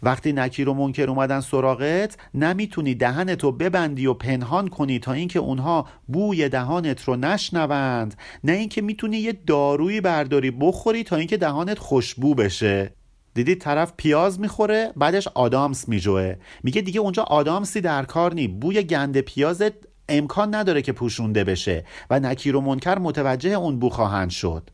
[0.02, 5.86] وقتی نکیر و منکر اومدن سراغت نمی‌تونی دهنتو ببندی و پنهان کنی تا اینکه اونها
[6.06, 12.34] بوی دهانت رو نشنوند نه اینکه می‌تونی یه دارویی برداری بخوری تا اینکه دهانت خوشبو
[12.34, 12.92] بشه.
[13.34, 16.34] دیدی طرف پیاز می‌خوره بعدش آدامس میجوه.
[16.62, 21.84] میگه دیگه اونجا آدامسی در کار نی بوی گند پیازت امکان نداره که پوشونده بشه
[22.10, 24.70] و نکیر و منکر متوجه اون بو خواهند شد.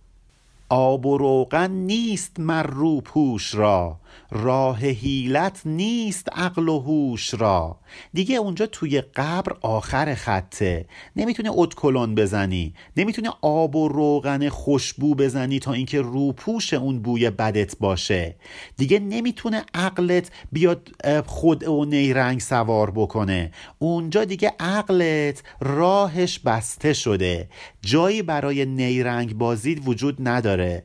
[0.68, 3.96] آب و روغن نیست مر رو پوش را.
[4.30, 7.78] راه هیلت نیست عقل و هوش را.
[8.12, 10.86] دیگه اونجا توی قبر آخر خطه.
[11.16, 12.74] نمی‌تونه اتکلون بزنی.
[12.96, 18.36] نمی‌تونه آب و روغن خوشبو بزنی تا اینکه روپوش اون بوی بدت باشه.
[18.76, 20.88] دیگه نمی‌تونه عقلت بیاد
[21.26, 23.52] خود و نیرنگ سوار بکنه.
[23.78, 27.48] اونجا دیگه عقلت راهش بسته شده.
[27.82, 30.84] جایی برای نیرنگ بازید وجود نداره.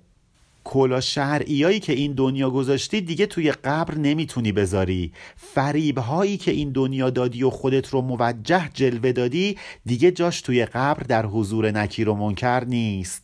[0.70, 5.12] کلا شرعیایی که این دنیا گذاشتی دیگه توی قبر نمی‌تونی بذاری.
[5.36, 10.66] فریب هایی که این دنیا دادی و خودت رو موجه جلوه دادی دیگه جاش توی
[10.66, 13.24] قبر در حضور نکیر و منکر نیست.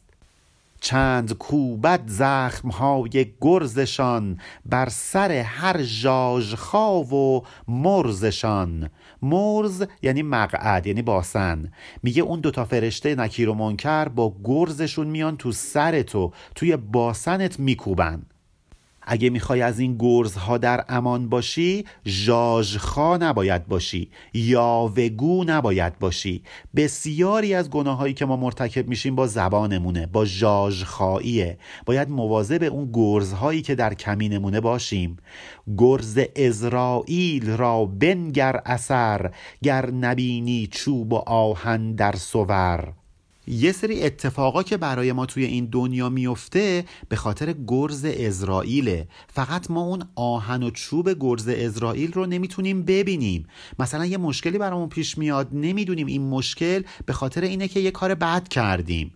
[0.82, 8.90] چند کوبت زخمهای گرزشان بر سر هر ژاژخا و مرزشان.
[9.26, 11.72] مرز یعنی مقعد یعنی باسن.
[12.04, 17.60] میگه اون دوتا فرشته نکیر و منکر با گرزشون میان تو سر تو توی باسنت
[17.60, 18.26] میکوبن.
[19.06, 26.44] اگه می‌خوای از این گرزها در امان باشی ژاژخا نباید باشی یاوگو نباید باشی.
[26.76, 31.58] بسیاری از گناهایی که ما مرتکب میشیم با زبانمونه با ژاژخاییه.
[31.86, 35.18] باید مواظب اون گرزهایی که در کمینمونه باشیم.
[35.78, 39.32] گرز ازرائیل را بنگر اثر
[39.64, 42.94] گر نبینی چوب و آهن در سور.
[43.48, 49.08] یه سری اتفاقا که برای ما توی این دنیا میفته به خاطر گرز اسرائیله.
[49.28, 53.48] فقط ما اون آهن و چوب گرز اسرائیل رو نمی‌تونیم ببینیم.
[53.80, 58.16] مثلا یه مشکلی برامون پیش میاد نمی‌دونیم این مشکل به خاطر اینه که یه کار
[58.16, 59.12] بد کردیم.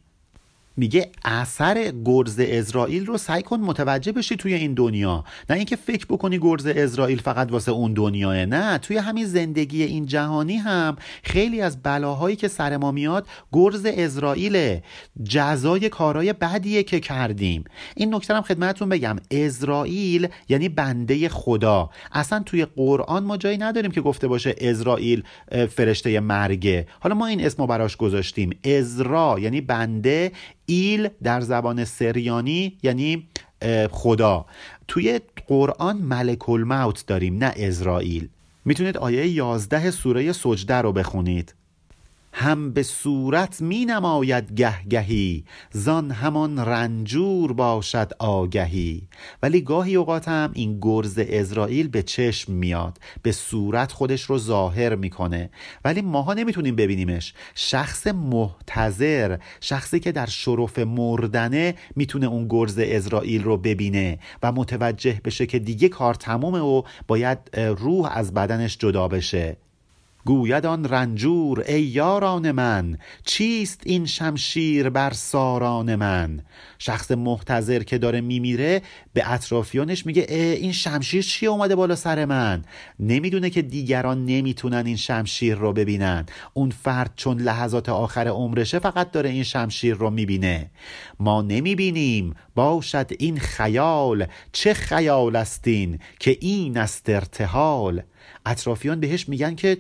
[0.78, 5.24] میگه اثر گرز اسرائیل رو سعی کن متوجه بشی توی این دنیا.
[5.50, 10.06] نه اینکه فکر بکنی گرز اسرائیل فقط واسه اون دنیاه نه توی همین زندگی این
[10.06, 14.80] جهانی هم خیلی از بلاهایی که سر ما میاد گرز اسرائیل.
[15.24, 17.64] جزای کارهای بدیه که کردیم.
[17.96, 19.16] این نکته هم خدمتتون بگم.
[19.32, 21.90] اسرائیل یعنی بنده خدا.
[22.12, 25.24] اصلا توی قرآن ما جایی نداریم که گفته باشه اسرائیل
[25.70, 28.50] فرشته مرگه حالا ما این اسمو براش گذاشتیم.
[28.64, 30.32] ازرا یعنی بنده
[30.70, 33.28] ایل در زبان سریانی یعنی
[33.92, 34.46] خدا.
[34.88, 38.30] توی قرآن ملک الموت داریم نه اسرائیل.
[38.66, 41.54] می‌تونید آیه 11 سوره سجده رو بخونید.
[42.34, 49.08] هم به صورت می نماید گهگهی زان همان رنجور باشد آگهی.
[49.44, 54.96] ولی گاهی اوقات هم این گرز اسرائیل به چشم میاد به صورت خودش رو ظاهر
[54.96, 55.50] می‌کنه.
[55.86, 57.34] ولی ماها نمی‌تونیم ببینیمش.
[57.56, 65.22] شخص محتظر شخصی که در شرف مردنه می‌تونه اون گرز اسرائیل رو ببینه و متوجه
[65.26, 69.58] بشه که دیگه کار تمومه و باید روح از بدنش جدا بشه.
[70.30, 76.42] گوید آن رنجور ای یاران من چیست این شمشیر بر ساران من؟
[76.80, 78.82] شخص محتظر که داره میمیره
[79.14, 82.64] به اطرافیانش میگه این شمشیر چی اومده بالا سر من؟
[83.00, 86.26] نمی‌دونه که دیگران نمی‌تونن این شمشیر رو ببینن.
[86.54, 90.72] اون فرد چون لحظات آخر عمرشه فقط داره این شمشیر رو می‌بینه.
[91.20, 98.02] ما نمی‌بینیم باشد این خیال چه خیال استین که این است ارتحال؟
[98.46, 99.78] اطرافیان بهش میگن که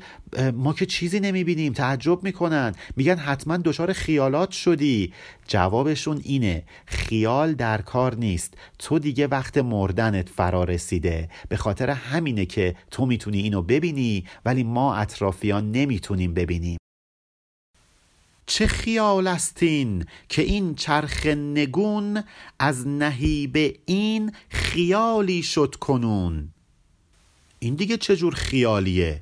[0.53, 2.75] ما که چیزی نمی‌بینیم تعجب می‌کنن.
[2.95, 5.13] میگن حتما دچار خیالات شدی.
[5.47, 8.53] جوابشون اینه خیال در کار نیست.
[8.79, 11.29] تو دیگه وقت مردنت فرا رسیده.
[11.49, 16.77] به خاطر همینه که تو می‌تونی اینو ببینی ولی ما اطرافیان نمی‌تونیم ببینیم.
[18.45, 22.23] چه خیال استین که این چرخ نگون
[22.59, 26.49] از نهیب این خیالی شد کنون؟
[27.59, 29.21] این دیگه چجور خیالیه؟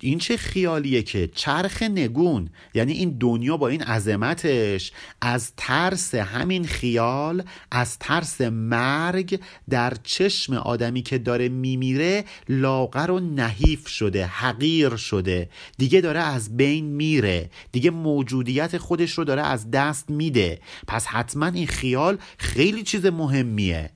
[0.00, 6.66] این چه خیالیه که چرخ نگون یعنی این دنیا با این عظمتش از ترس همین
[6.66, 14.96] خیال از ترس مرگ در چشم آدمی که داره میمیره لاغر و نحیف شده حقیر
[14.96, 15.48] شده.
[15.78, 17.50] دیگه داره از بین میره.
[17.72, 20.60] دیگه موجودیت خودش رو داره از دست میده.
[20.86, 23.90] پس حتما این خیال خیلی چیز مهمیه.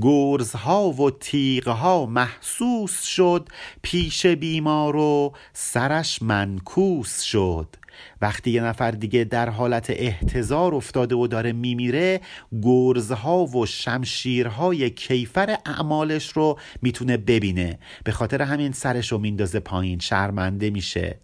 [0.00, 3.48] گرزها و تیغها محسوس شد
[3.82, 7.76] پیش بیمار و سرش منکوس شد.
[8.20, 12.20] وقتی یه نفر دیگه در حالت احتضار افتاده و داره میمیره
[12.62, 17.78] گرزها و شمشیرهای کیفر اعمالش رو می‌تونه ببینه.
[18.04, 21.18] به خاطر همین سرش رو میندازه پایین شرمنده میشه.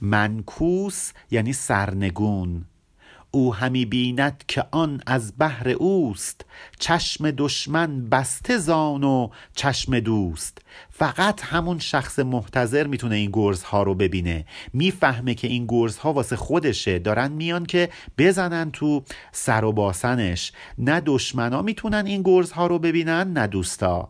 [0.00, 2.64] منکوس یعنی سرنگون.
[3.36, 6.44] او همی بیند که آن از بهر اوست.
[6.78, 10.58] چشم دشمن بسته زان و چشم دوست.
[10.90, 14.44] فقط همون شخص محتظر می‌تونه این گرزها رو ببینه.
[14.72, 16.98] می‌فهمه که این گرزها واسه خودشه.
[16.98, 20.52] دارن میان که بزنن تو سر و باسنش.
[20.78, 24.08] نه دشمنا می‌تونن این گرزها رو ببینن نه دوستا.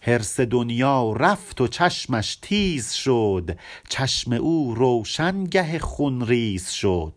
[0.00, 3.58] هرس دنیا رفت و چشمش تیز شد.
[3.88, 7.12] چشم او روشنگه خونریز شد.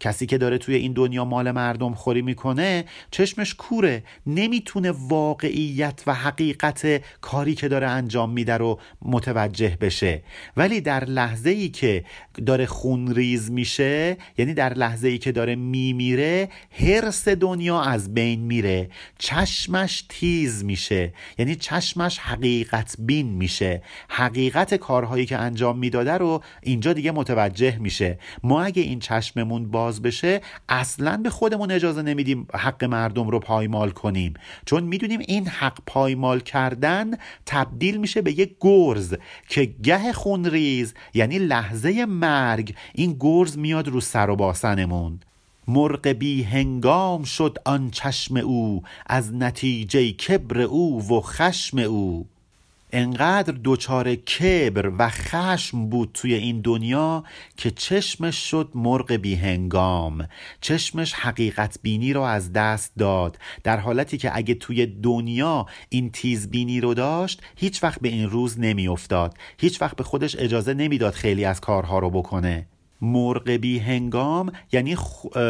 [0.00, 6.14] کسی که داره توی این دنیا مال مردم خوری می‌کنه چشمش کوره نمی‌تونه واقعیت و
[6.14, 10.22] حقیقت کاری که داره انجام میده رو متوجه بشه.
[10.56, 12.04] ولی در لحظه ای که
[12.46, 18.40] داره خون ریز میشه یعنی در لحظه ای که داره میمیره حرس دنیا از بین
[18.40, 18.90] میره.
[19.18, 21.12] چشمش تیز میشه.
[21.38, 23.82] یعنی چشمش حقیقت بین میشه.
[24.08, 28.18] حقیقت کارهایی که انجام می‌داده رو اینجا دیگه متوجه میشه.
[28.42, 33.90] ما اگه این چشممون باز بشه اصلا به خودمون اجازه نمیدیم حق مردم رو پایمال
[33.90, 34.34] کنیم.
[34.66, 37.10] چون می‌دونیم این حق پایمال کردن
[37.46, 39.14] تبدیل میشه به یک گرز
[39.48, 45.20] که گه خونریز یعنی لحظه مرگ این گرز میاد رو سر و باسنمون.
[45.68, 52.26] مرغ بی هنگام شد آن چشم او از نتیجه کبر او و خشم او.
[52.92, 57.24] انقدر دچار کبر و خشم بود توی این دنیا
[57.56, 60.28] که چشمش شد مرغ بیهنگام.
[60.60, 63.38] چشمش حقیقت بینی رو از دست داد.
[63.64, 68.30] در حالتی که اگه توی دنیا این تیز بینی رو داشت هیچ وقت به این
[68.30, 72.66] روز نمی افتاد هیچ وقت به خودش اجازه نمی‌داد خیلی از کارها رو بکنه.
[73.00, 74.96] مرغ بی هنگام یعنی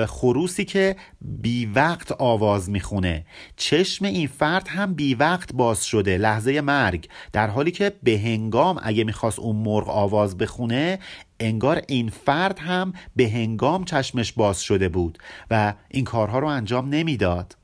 [0.07, 3.27] خروسی که بی وقت آواز می‌خونه.
[3.57, 7.09] چشم این فرد هم بی وقت باز شده لحظه مرگ.
[7.33, 10.99] در حالی که به هنگام اگه می‌خواست اون مرغ آواز بخونه
[11.41, 15.19] انگار این فرد هم به هنگام چشمش باز شده بود
[15.51, 17.58] و این کارها رو انجام نمی‌داد.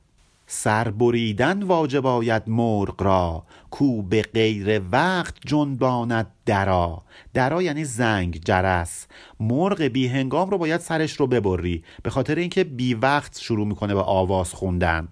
[0.47, 7.03] سر بریدن واجب آید مرغ را کو به غیر وقت جنباند درا.
[7.35, 9.07] درا یعنی زنگ جرس.
[9.41, 13.95] مرغ بی هنگام رو باید سرش رو ببری به خاطر اینکه بی وقت شروع می‌کنه
[13.95, 15.09] به آواز خوندن.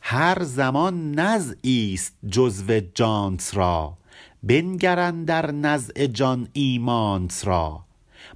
[0.00, 3.98] هر زمان نزعی است جزو جانت را.
[4.42, 7.84] بنگرن در نزع جان ایمانت را.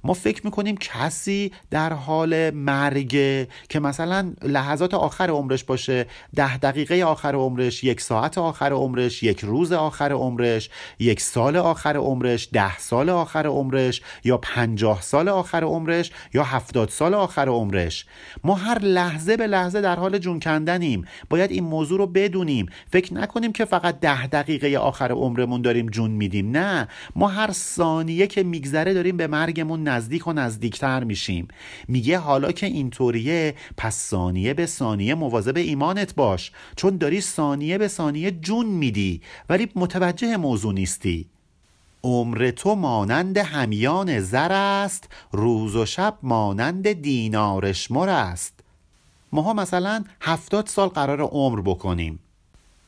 [0.03, 7.03] ما فکر می‌کنیم کسی در حال مرگه که مثلا لحظات آخر عمرش باشه ده دقیقه
[7.03, 10.69] آخر عمرش یک ساعت آخر عمرش یک روز آخر عمرش
[10.99, 16.89] یک سال آخر عمرش ده سال آخر عمرش یا پنجاه سال آخر عمرش یا هفتاد
[16.89, 18.05] سال آخر عمرش.
[18.43, 21.05] ما هر لحظه به لحظه در حال جون کندنیم.
[21.29, 22.65] باید این موضوع رو بدونیم.
[22.91, 26.51] فکر نکنیم که فقط ده دقیقه آخر عمرمون داریم جون میدیم.
[26.51, 26.87] نه.
[27.15, 31.47] ما هر ثانیه که میگذره داریم به مرگمون نزدیک و نزدیکتر میشیم.
[31.87, 36.51] میگه حالا که اینطوریه پس ثانیه به ثانیه مواظب ایمانت باش.
[36.75, 39.21] چون داری ثانیه به ثانیه جون میدی.
[39.49, 41.29] ولی متوجه موضوع نیستی.
[42.03, 45.09] عمر تو مانند همیان زر است.
[45.31, 48.59] روز و شب مانند دینارشمر است.
[49.31, 52.19] ماها مثلا هفتاد سال قرار عمر بکنیم.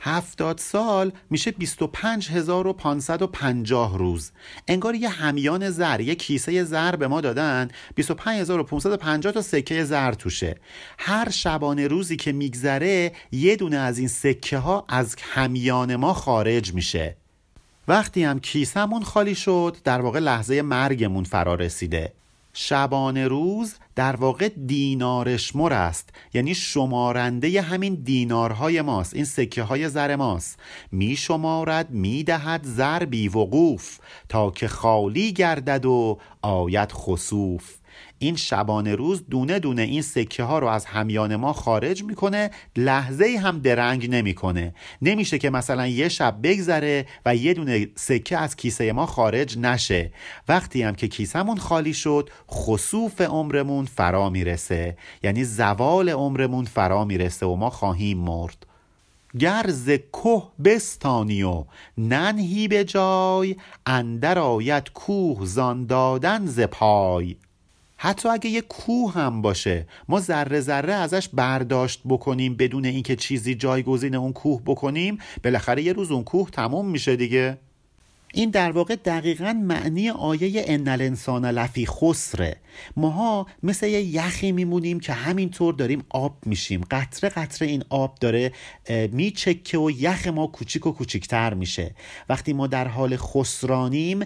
[0.04, 4.32] هفتاد سال میشه 25550 روز.
[4.68, 10.56] انگار یه همیان زر یه کیسه زر به ما دادن 25550 تا سکه زر توشه.
[10.98, 16.74] هر شبانه روزی که میگذره یه دونه از این سکه ها از همیان ما خارج
[16.74, 17.16] میشه.
[17.88, 22.14] وقتی هم کیسمون خالی شد در واقع لحظه مرگمون فرا رسیده.
[22.54, 26.10] شبانه روز در واقع دینارشمر است.
[26.34, 29.14] یعنی شمارنده همین دینارهای ماست.
[29.16, 30.60] این سکه های زر ماست.
[30.92, 37.81] می شمارد می دهد زر بی وقوف تا که خالی گردد و آید خصوف
[38.22, 43.38] این شبانه روز دونه دونه این سکه ها رو از همیان ما خارج می‌کنه لحظه
[43.44, 44.76] هم درنگ نمی‌کنه.
[45.02, 50.12] نمیشه که مثلا یه شب بگذره و یه دونه سکه از کیسه ما خارج نشه.
[50.48, 54.98] وقتی هم که کیسمون خالی شد خصوف عمرمون فرا می‌رسه.
[55.24, 58.66] یعنی زوال عمرمون فرا می‌رسه و ما خواهیم مرد.
[59.40, 61.64] گرز کوه بستانی و
[61.98, 63.56] ننهی به جای
[63.86, 67.36] اندر آید کوه زان دادن ز پای.
[68.04, 73.56] حتی اگه یه کوه هم باشه ما ذره ذره ازش برداشت بکنیم بدون اینکه چیزی
[73.56, 77.58] جایگزین اون کوه بکنیم بالاخره یه روز اون کوه تموم میشه دیگه.
[78.34, 82.56] این در واقع دقیقا معنی آیه ان الانسان لفی خسره
[82.98, 86.82] ماها مثل یه یخی میمونیم که همینطور داریم آب میشیم.
[86.92, 88.52] قطره قطره این آب داره
[89.12, 91.96] میچکه و یخ ما کوچیک و کوچیکتر میشه.
[92.30, 94.26] وقتی ما در حال خسرانیم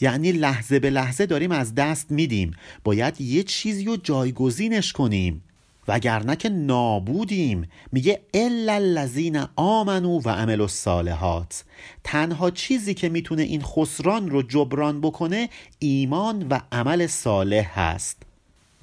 [0.00, 2.50] یعنی لحظه به لحظه داریم از دست میدیم.
[2.84, 5.42] باید یه چیزی رو جایگزینش کنیم.
[5.88, 7.68] وگرنه که نابودیم.
[7.92, 11.64] میگه الا الذین آمنو و عملوا الصالحات.
[12.04, 18.22] تنها چیزی که می‌تونه این خسران رو جبران بکنه ایمان و عمل صالح هست.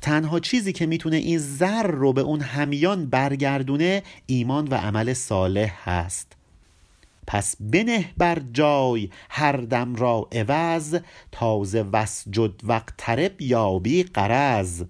[0.01, 5.89] تنها چیزی که می‌تونه این زر رو به اون همیان برگردونه ایمان و عمل صالح
[5.89, 6.31] هست.
[7.27, 10.99] پس بنه بر جای هر دم را عوض
[11.31, 14.83] تازه وسجد وقترب یابی قرض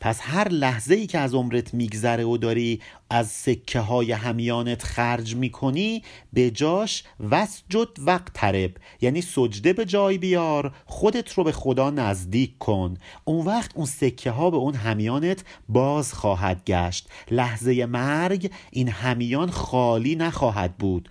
[0.00, 5.34] پس هر لحظه ای که از عمرت میگذره و داری از سکه های همیانت خرج
[5.36, 6.02] می‌کنی
[6.32, 12.58] به جاش وسجد وقت ترب یعنی سجده به جای بیار خودت رو به خدا نزدیک
[12.58, 12.96] کن.
[13.24, 17.08] اون وقت اون سکه ها به اون همیانت باز خواهد گشت.
[17.30, 21.08] لحظه مرگ این همیان خالی نخواهد بود.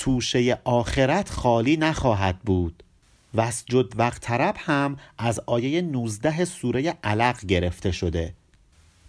[0.00, 2.82] توشه آخرت خالی نخواهد بود.
[3.34, 8.34] وسجد وقت طرب هم از آیه 19 سوره علق گرفته شده.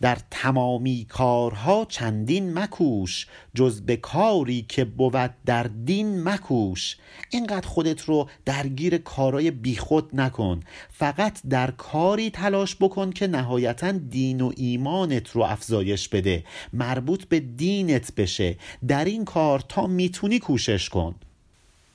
[0.01, 6.97] در تمامی کارها چندین مکوش جز به کاری که بود در دین مکوش.
[7.29, 10.59] اینقدر خودت رو درگیر کارای بیخود نکن.
[10.89, 16.43] فقط در کاری تلاش بکن که نهایتا دین و ایمانت رو افزایش بده.
[16.73, 18.57] مربوط به دینت بشه.
[18.87, 21.15] در این کار تا می‌تونی کوشش کن.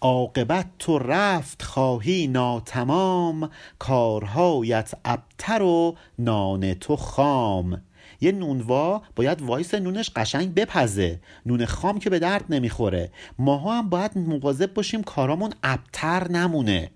[0.00, 3.50] عاقبت تو رفت خواهی ناتمام.
[3.78, 7.82] کارهایت ابتر و نان تو خام.
[8.20, 11.20] یه نونوا باید وایس نونش قشنگ بپزه.
[11.46, 13.10] نون خام که به درد نمی‌خوره.
[13.38, 16.90] ماها هم باید مواظب باشیم کارامون ابتر نمونه.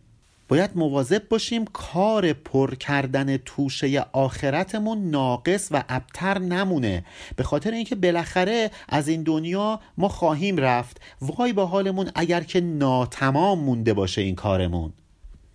[0.48, 7.04] باید مواظب باشیم کار پر کردن توشه آخرتمون ناقص و ابتر نمونه.
[7.36, 11.00] به خاطر اینکه بالاخره از این دنیا ما خواهیم رفت.
[11.20, 14.92] وای با حالمون اگر که ناتمام مونده باشه این کارمون.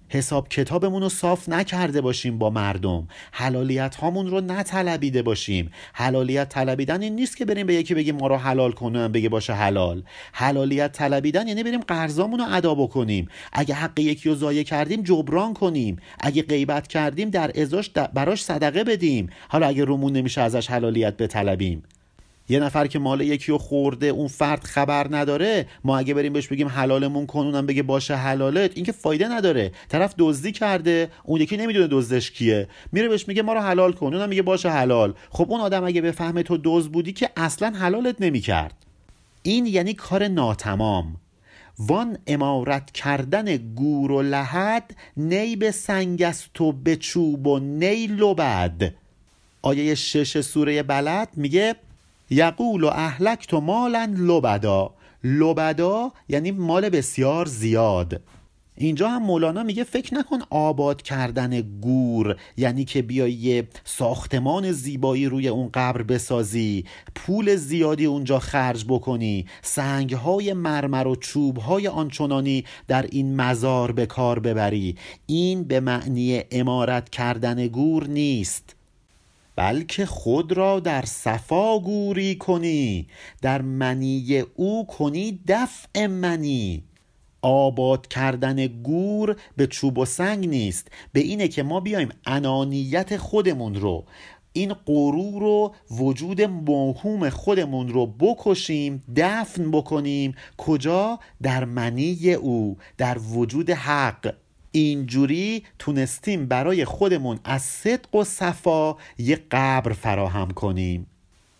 [0.09, 3.07] حساب کتابمون رو صاف نکرده باشیم با مردم.
[3.31, 5.71] حلالیت هامون رو نطلبیده باشیم.
[5.93, 9.53] حلالیت طلبیدن این نیست که بریم به یکی بگیم ما رو حلال کنم بگه باشه
[9.53, 10.03] حلال.
[10.33, 13.27] حلالیت طلبیدن یعنی بریم قرضامون رو ادا بکنیم.
[13.53, 15.97] اگه حق یکی رو ضایع کردیم جبران کنیم.
[16.19, 19.29] اگه غیبت کردیم در ازاش براش صدقه بدیم.
[19.49, 21.83] حالا اگه رومون نمیشه ازش حلالیت بطلبیم.
[22.49, 26.47] یه نفر که مال یکی رو خورده اون فرد خبر نداره ما اگه بریم بهش
[26.47, 29.71] بگیم حلالمون کن اونم بگه باشه حلالت این که فایده نداره.
[29.89, 32.67] طرف دزدی کرده اون یکی نمی‌دونه دزدش کیه.
[32.91, 35.13] میره بهش میگه ما رو حلال کن اونم میگه باشه حلال.
[35.29, 38.73] خب اون آدم اگه بفهمه تو دزد بودی که اصلا حلالت نمی‌کرد.
[39.43, 41.15] این یعنی کار ناتمام.
[41.79, 48.07] وان امارت کردن گور و لحد نی به سنگ است و به چوب و نی
[48.07, 48.93] لبد.
[49.61, 51.75] آیه شش سوره بلد میگه
[52.29, 54.93] یقول و اهلک تو مالن لبدا.
[55.23, 58.21] لبدا یعنی مال بسیار زیاد.
[58.77, 65.25] اینجا هم مولانا میگه فکر نکن آباد کردن گور یعنی که بیای یه ساختمان زیبایی
[65.25, 66.85] روی اون قبر بسازی.
[67.15, 69.45] پول زیادی اونجا خرج بکنی.
[69.61, 74.95] سنگهای مرمر و چوبهای آنچنانی در این مزار به کار ببری.
[75.25, 78.74] این به معنی امارت کردن گور نیست.
[79.55, 83.07] بلکه خود را در صفا گوری کنی
[83.41, 86.83] در منی او کنی دفع منی.
[87.41, 93.75] آباد کردن گور به چوب و سنگ نیست به اینه که ما بیایم انانیت خودمون
[93.75, 94.05] رو
[94.53, 100.35] این غرور و وجود موهوم خودمون رو بکشیم دفن بکنیم.
[100.57, 104.33] کجا؟ در منی او در وجود حق.
[104.75, 111.07] اینجوری تونستیم برای خودمون از صدق و صفا یه قبر فراهم کنیم.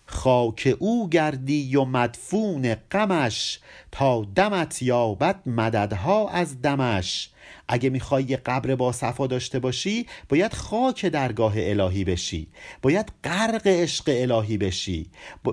[0.06, 3.60] خاک او گردی و مدفون غمش
[3.92, 7.30] تا دمت یابد مددها از دمش.
[7.68, 12.48] اگه می‌خوای یه قبر با صفا داشته باشی باید خاک درگاه الهی بشی.
[12.82, 15.10] باید غرق عشق الهی بشی.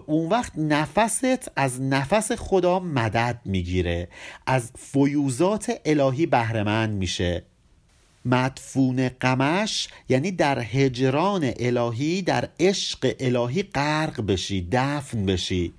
[0.07, 4.09] اون وقت نفست از نفس خدا مدد می‌گیره.
[4.47, 7.52] از فیوزات الهی بهرهمند میشه.
[8.25, 15.73] مدفون قمش یعنی در هجران الهی در عشق الهی غرق بشی دفن بشی.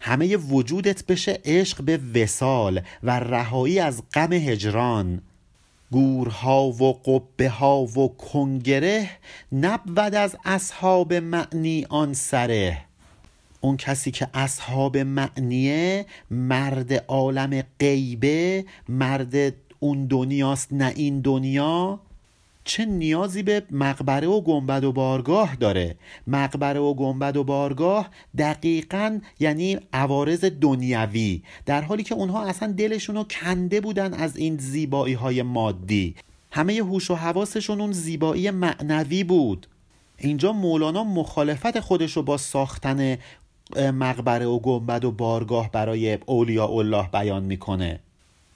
[0.00, 5.22] همه وجودت بشه عشق به وسال و رهایی از غم هجران.
[5.90, 9.10] گورها و قبه ها و کنگره
[9.52, 12.78] نبود از اصحاب معنی آن سره.
[13.60, 22.00] اون کسی که اصحاب معنیه مرد عالم غیبه مرد اون دنیاست نه این دنیا
[22.64, 29.20] چه نیازی به مقبره و گنبد و بارگاه داره؟ مقبره و گنبد و بارگاه دقیقا
[29.40, 35.14] یعنی عوارض دنیوی در حالی که اونها اصلا دلشون رو کنده بودن از این زیبایی
[35.14, 36.14] های مادی.
[36.50, 39.66] همه هوش و حواسشون اون زیبایی معنوی بود.
[40.18, 43.18] اینجا مولانا مخالفت خودش رو با ساختن
[43.76, 48.00] مقبره و گنبد و بارگاه برای اولیاء الله بیان می‌کنه.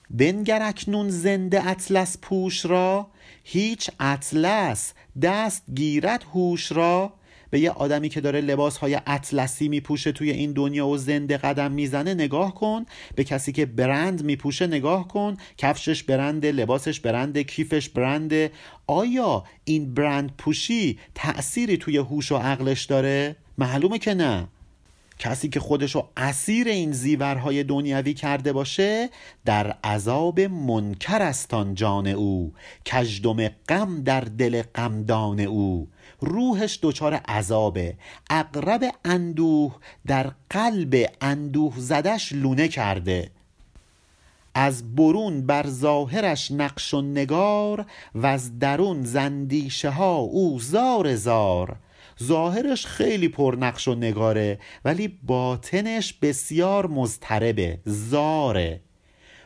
[0.09, 3.07] بنگر اکنون زنده اطلس پوش را
[3.43, 7.13] هیچ اطلس دست گیرد هوش را.
[7.49, 11.71] به یه آدمی که داره لباس های اطلسی میپوشه توی این دنیا و زنده قدم
[11.71, 12.85] می‌زنه نگاه کن.
[13.15, 15.37] به کسی که برند میپوشه نگاه کن.
[15.57, 18.51] کفشش برنده لباسش برنده کیفش برنده.
[18.87, 24.47] آیا این برند پوشی تأثیری توی هوش و عقلش داره؟ معلومه که نه.
[25.19, 29.09] کسی که خودشو اسیر این زیورهای دنیوی کرده باشه
[29.45, 32.53] در عذاب منکر استان جان او.
[32.85, 35.87] کجدم غم در دل غمدان او.
[36.19, 37.95] روحش دچار عذابه
[38.29, 39.75] اقرب اندوه
[40.07, 43.31] در قلب اندوه زدش لونه کرده.
[44.55, 47.85] از برون بر ظاهرش نقش و نگار
[48.15, 51.75] و از درون زندیشه ها او زار زار.
[52.23, 58.81] ظاهرش خیلی پرنقش و نگاره ولی باطنش بسیار مضطربه زاره.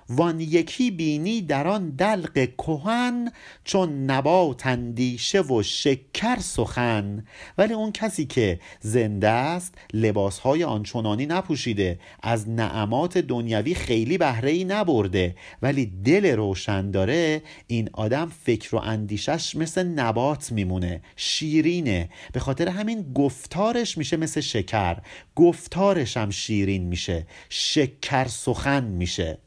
[0.09, 3.31] وان یکی بینی در آن دلق کهن
[3.63, 7.25] چون نبات اندیشه و شکر سخن.
[7.57, 14.63] ولی اون کسی که زنده است لباسهای آنچنانی نپوشیده از نعمات دنیوی خیلی بهره ای
[14.63, 15.35] نبرده.
[15.61, 22.09] ولی دل روشن داره این آدم فکر و اندیشش مثل نبات میمونه شیرینه.
[22.33, 24.97] به خاطر همین گفتارش میشه مثل شکر.
[25.35, 29.37] گفتارش هم شیرین میشه شکر سخن میشه.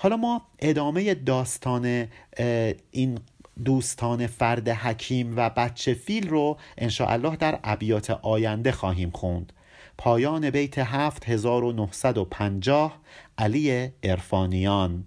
[0.00, 2.08] حالا ما ادامه داستان
[2.90, 3.18] این
[3.64, 9.52] دوستان فرد حکیم و بچه فیل رو انشاءالله در ابیات آینده خواهیم خوند.
[9.98, 13.00] پایان بیت 7950
[13.38, 15.04] علی ارفانیان